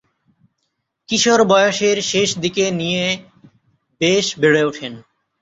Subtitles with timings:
[1.09, 3.05] কিশোর বয়সের শেষ দিকে নিয়ে
[4.01, 4.93] বেশ বেড়ে উঠেন।